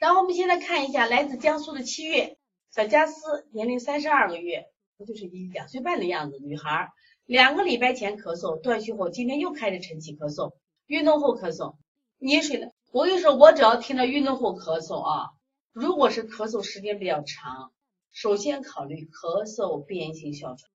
[0.00, 2.38] 然后我们现在看一下，来自江苏的七月
[2.70, 4.64] 小佳思，年龄三十二个月，
[4.96, 6.88] 不就是一两岁半的样子，女孩，
[7.26, 10.54] 两个礼拜前咳嗽，断续后，今天又开始晨起咳嗽，
[10.86, 11.76] 运动后咳嗽，
[12.18, 12.72] 溺水的。
[12.92, 15.28] 我跟你说，我只要听到运动后咳嗽啊，
[15.70, 17.70] 如果是咳嗽时间比较长，
[18.10, 20.70] 首先考虑咳嗽变性哮喘。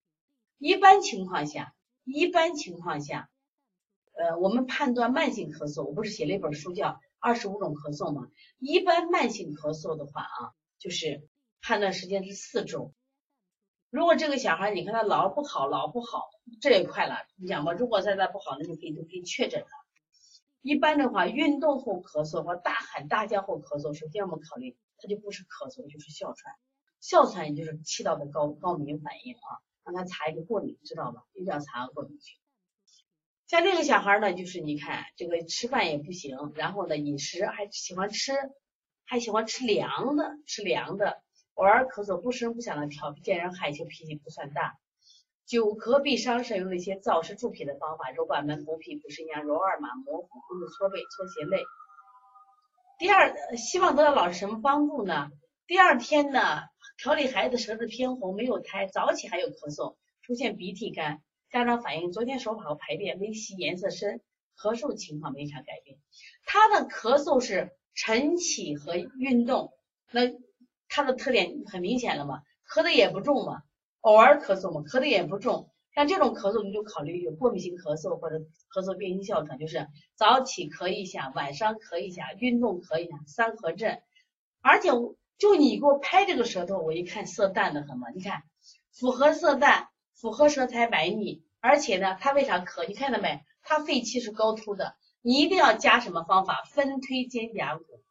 [0.57, 1.75] 一般情况下，
[2.05, 3.29] 一般情况下。
[4.13, 6.87] 呃，我们判断慢性咳嗽，我不是写了一本书叫
[7.19, 8.27] 《二十五种咳嗽》吗？
[8.59, 11.27] 一般慢性咳嗽的话啊，就是
[11.61, 12.93] 判断时间是四周。
[13.89, 16.29] 如果这个小孩你看他老不好，老不好，
[16.61, 17.15] 这也快了。
[17.37, 19.67] 你讲吧，如果再再不好，那就可以就可以确诊了。
[20.61, 26.53] 一般的话，运动后咳嗽或大喊大叫后咳嗽，首先我们考虑他就不是咳嗽，就是哮喘。
[26.99, 31.23] 哮喘也就是气道的高高敏反应啊，让他查一个过敏，知道吧？
[31.33, 32.37] 一定要查过敏去。
[33.51, 38.31] 像这个小孩呢，就是你看这个吃饭也不行，然后呢饮食还喜欢吃，
[39.03, 41.21] 还喜欢吃凉的，吃凉的，
[41.55, 44.77] 偶尔咳嗽不声不响的调皮，见人害羞，脾气不算大。
[45.45, 51.61] 久咳必伤肾，用一些燥湿助脾的方法，揉板门补脾补肾阳，揉二马摩腹，或者搓背搓胁肋。
[52.99, 55.29] 第二，希望得到老师什么帮助呢？
[55.67, 56.61] 第二天呢，
[56.97, 61.21] 调理孩子舌质偏红，没有苔，早起还有咳嗽，出现鼻涕干。
[61.51, 64.21] 家长反映，昨天手法和排便微稀，颜色深，
[64.57, 65.97] 咳嗽情况没啥改变。
[66.45, 69.73] 他的咳嗽是晨起和运动，
[70.11, 70.21] 那
[70.87, 72.41] 他的特点很明显了嘛？
[72.69, 73.63] 咳的也不重嘛，
[73.99, 75.69] 偶尔咳嗽嘛，咳的也不重。
[75.93, 78.37] 像这种咳嗽，你就考虑有过敏性咳嗽或者
[78.73, 83.99] 咳嗽变性哮喘，就是早起咳一下，晚上咳一下，运动咳一下，三合症。
[84.61, 84.87] 而且
[85.37, 88.43] 就你给我拍这个舌头，我一看色淡的很嘛，你看
[88.93, 89.89] 符合色淡。
[90.13, 92.87] 符合舌苔白腻，而且呢，他为啥咳？
[92.87, 93.43] 你看到没？
[93.63, 96.63] 他肺气是高突的，你一定要加什么方法？
[96.69, 98.03] 分推肩胛骨，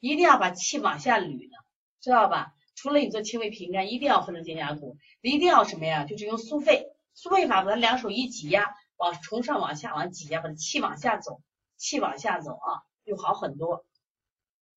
[0.00, 1.56] 一定要把气往下捋的，
[2.00, 2.52] 知道吧？
[2.74, 6.04] 除了你做清胃平肝，一定要分推肩胛骨，一定要什么呀？
[6.04, 11.40] 就是用苏肺，苏肺法，把它两手一挤压，往从上往下往挤压，把气往下走，
[11.76, 13.84] 气往下走啊，就好很多。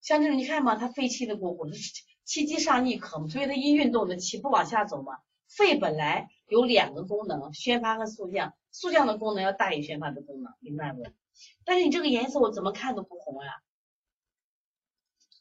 [0.02, 1.68] 像这种你看嘛，他肺气的鼓鼓，
[2.24, 5.18] 气机上逆咳嘛，所以他一运动的气不往下走嘛。
[5.60, 11.04] 肺本来有两个功能，宣发和肃降，肃降的功能要大于宣发的功能，明白不？
[11.66, 13.62] 但是你这个颜色我怎么看都不红呀。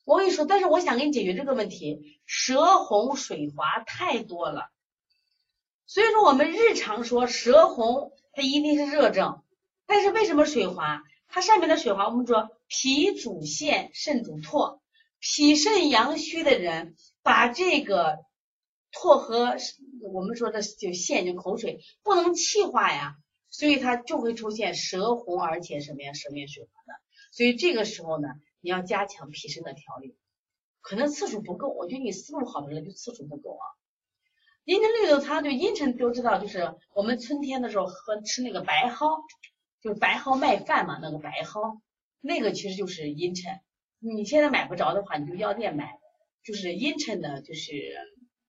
[0.05, 4.73] 我跟你说，但是我想给你解决这个问题，舌红水滑太多了，
[5.87, 9.45] 所以说我们日常说舌红，它一定是热症，
[9.87, 11.05] 但是为什么水滑？
[11.29, 14.81] 它上面的水滑，我们说脾主泻，肾主唾，
[15.21, 18.19] 脾肾阳虚的人把这个。
[18.93, 19.57] 唾和
[20.01, 23.17] 我们说的就腺就口水不能气化呀，
[23.51, 26.95] 所以它就会出现舌红而且什么呀舌面水滑的。
[27.31, 28.29] 所以这个时候呢，
[28.61, 30.17] 你要加强脾肾的调理，
[30.81, 31.69] 可能次数不够。
[31.69, 33.65] 我觉得你思路好的人就次数不够啊。
[34.65, 39.23] 阴沉绿豆汤就阴沉都知道，就是我们春天的时候喝吃那个白蒿，
[39.83, 41.81] 就白蒿麦饭嘛，那个白蒿
[42.21, 43.61] 那个其实就是阴沉。
[43.99, 45.99] 你现在买不着的话，你就药店买，
[46.43, 47.73] 就是阴沉的，就是。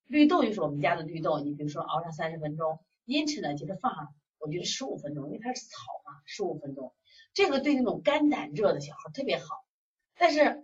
[0.09, 6.95] 绿豆就是我们家的绿豆，你比如说熬上三十分钟，因此呢，其实放上，我觉得十五分钟，因为它是草嘛，十五分钟，
[7.35, 9.63] 这个对那种肝胆热的小孩特别好。
[10.17, 10.63] 但是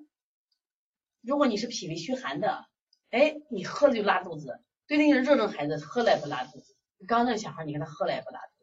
[1.21, 2.65] 如果你是脾胃虚寒的，
[3.11, 6.75] 哎，你喝了就拉肚子，对那些热症孩子喝了也不拉肚子。
[7.07, 8.54] 刚刚那个小孩，你看他喝了也不拉肚子。